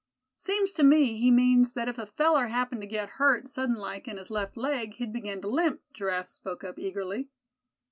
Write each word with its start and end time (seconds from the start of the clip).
"Seems 0.35 0.73
to 0.73 0.83
me 0.83 1.15
he 1.19 1.29
means 1.29 1.73
that 1.73 1.87
if 1.87 1.99
a 1.99 2.07
feller 2.07 2.47
happened 2.47 2.81
to 2.81 2.87
get 2.87 3.07
hurt, 3.21 3.47
sudden 3.47 3.75
like, 3.75 4.07
in 4.07 4.17
his 4.17 4.31
left 4.31 4.57
leg, 4.57 4.95
he'd 4.95 5.13
begin 5.13 5.41
to 5.41 5.47
limp," 5.47 5.79
Giraffe 5.93 6.27
spoke 6.29 6.63
up, 6.63 6.79
eagerly. 6.79 7.29